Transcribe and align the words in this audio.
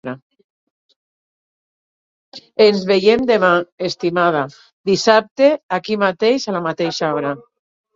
Ens 2.67 2.81
veiem 2.93 3.29
demà, 3.35 3.53
estimada; 3.91 4.45
dissabte, 4.95 5.55
aquí 5.81 6.03
mateix, 6.11 6.53
a 6.57 6.61
la 6.63 6.69
mateixa 6.71 7.17
hora... 7.17 7.41